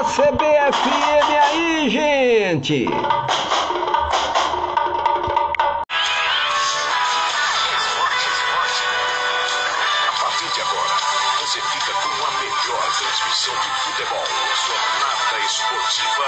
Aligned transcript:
da 0.00 0.04
CBFM 0.04 1.28
aí, 1.42 1.90
gente! 1.90 2.86
A 10.08 10.12
partir 10.22 10.48
de 10.54 10.60
agora, 10.62 10.96
você 11.40 11.60
fica 11.60 11.92
com 11.92 12.24
a 12.24 12.30
melhor 12.40 12.82
transmissão 12.96 13.54
de 13.54 13.68
futebol. 13.84 14.24
Jornada 14.66 15.38
Esportiva. 15.44 16.26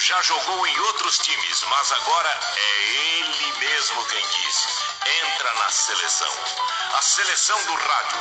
Já 0.00 0.22
jogou 0.22 0.66
em 0.66 0.80
outros 0.80 1.18
times, 1.18 1.64
mas 1.70 1.92
agora 1.92 2.40
é 2.56 2.82
ele 3.20 3.52
mesmo 3.60 4.04
quem 4.06 4.26
diz. 4.26 4.66
Entra 5.24 5.54
na 5.54 5.70
seleção. 5.70 6.32
A 6.98 7.02
seleção 7.02 7.62
do 7.64 7.74
rádio. 7.74 8.18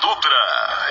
Dutra. 0.00 0.90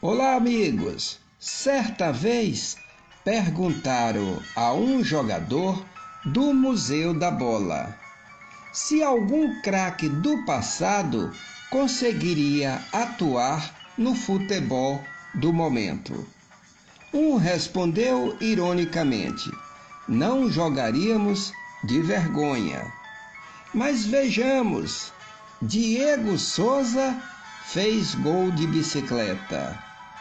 Olá, 0.00 0.36
amigos! 0.36 1.20
Certa 1.38 2.12
vez 2.12 2.78
perguntaram 3.22 4.40
a 4.56 4.72
um 4.72 5.04
jogador 5.04 5.84
do 6.24 6.54
Museu 6.54 7.12
da 7.12 7.30
Bola 7.30 7.94
se 8.72 9.02
algum 9.02 9.60
craque 9.60 10.08
do 10.08 10.44
passado 10.46 11.30
conseguiria 11.70 12.80
atuar 12.90 13.74
no 13.98 14.14
futebol 14.14 15.04
do 15.34 15.52
momento. 15.52 16.26
Um 17.12 17.36
respondeu 17.36 18.34
ironicamente: 18.40 19.50
não 20.08 20.50
jogaríamos 20.50 21.52
de 21.84 22.00
vergonha. 22.00 22.90
Mas 23.74 24.06
vejamos, 24.06 25.12
Diego 25.60 26.38
Souza 26.38 27.14
fez 27.66 28.14
gol 28.14 28.50
de 28.50 28.66
bicicleta. 28.66 29.78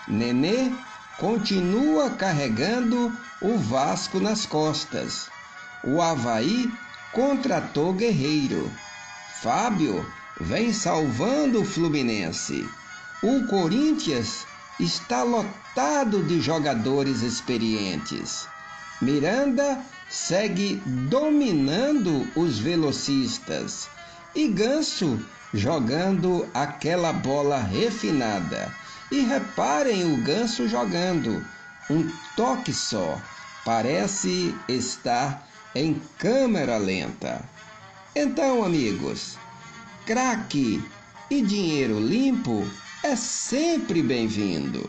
Nenê 0.08 0.72
continua 1.17 2.09
carregando 2.11 3.16
o 3.41 3.58
Vasco 3.58 4.19
nas 4.19 4.45
costas. 4.45 5.30
O 5.83 6.02
Havaí 6.02 6.72
contratou 7.11 7.94
Guerreiro. 7.94 8.72
Fábio 9.41 10.05
vem 10.39 10.73
salvando 10.73 11.61
o 11.61 11.66
Fluminense. 11.66 12.67
O 13.22 13.45
Corinthians 13.47 14.45
está 14.80 15.23
lotado 15.23 16.23
de 16.23 16.41
jogadores 16.41 17.22
experientes. 17.22 18.47
Miranda 19.02 19.80
segue 20.09 20.81
dominando 20.85 22.28
os 22.35 22.57
velocistas 22.57 23.89
e 24.36 24.48
Ganso 24.48 25.20
jogando 25.53 26.48
aquela 26.53 27.14
bola 27.14 27.59
refinada. 27.59 28.72
E 29.12 29.20
reparem 29.22 30.12
o 30.12 30.17
Ganso 30.17 30.67
jogando 30.67 31.45
um 31.90 32.08
toque 32.36 32.73
só. 32.73 33.22
Parece 33.64 34.56
estar 34.67 35.48
em 35.75 36.02
câmera 36.17 36.78
lenta. 36.78 37.42
Então, 38.16 38.64
amigos, 38.64 39.38
craque 40.06 40.84
e 41.30 41.42
dinheiro 41.42 42.00
limpo 42.00 42.66
é 43.03 43.16
sempre 43.16 44.02
bem-vindo. 44.02 44.88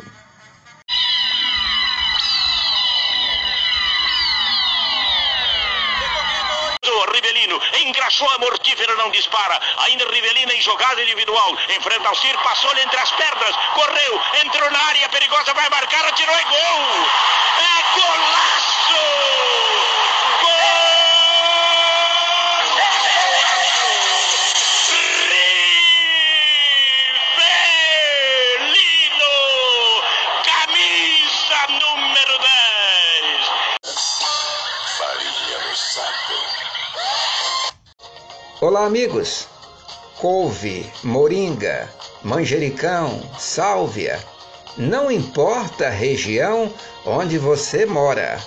Engraxou 8.15 8.31
a 8.31 8.39
mortífera, 8.39 8.95
não 8.97 9.11
dispara. 9.11 9.61
Ainda 9.79 10.05
Rivelino 10.05 10.53
em 10.53 10.61
jogada 10.61 11.03
individual. 11.03 11.59
Enfrenta 11.77 12.11
o 12.11 12.15
Cir, 12.15 12.37
passou-lhe 12.43 12.81
entre 12.83 12.99
as 12.99 13.11
pernas, 13.13 13.57
correu, 13.75 14.21
entrou 14.45 14.71
na 14.71 14.79
área 14.79 15.09
perigosa, 15.09 15.53
vai 15.55 15.69
marcar, 15.69 16.05
atirou 16.07 16.39
e 16.39 16.45
gol! 16.45 16.64
Olá, 38.61 38.87
amigos! 38.87 39.49
Couve, 40.17 40.89
moringa, 41.03 41.93
manjericão, 42.23 43.21
sálvia. 43.37 44.25
Não 44.77 45.11
importa 45.11 45.89
a 45.89 45.91
região 45.91 46.73
onde 47.05 47.37
você 47.37 47.85
mora, 47.85 48.39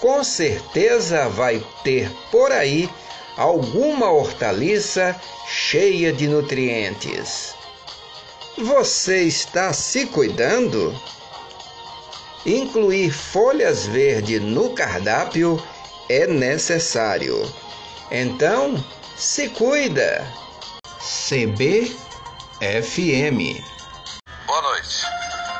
com 0.00 0.24
certeza 0.24 1.28
vai 1.28 1.64
ter 1.84 2.10
por 2.32 2.50
aí 2.50 2.90
alguma 3.36 4.10
hortaliça 4.10 5.14
cheia 5.46 6.12
de 6.12 6.26
nutrientes. 6.26 7.54
Você 8.58 9.22
está 9.22 9.72
se 9.72 10.06
cuidando? 10.06 10.92
Incluir 12.44 13.12
folhas 13.12 13.86
verdes 13.86 14.42
no 14.42 14.70
cardápio 14.70 15.62
é 16.08 16.26
necessário. 16.26 17.40
Então, 18.16 18.76
se 19.16 19.48
cuida. 19.48 20.32
CBFM 21.00 21.90